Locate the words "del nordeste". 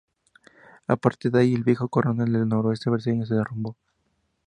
2.33-2.89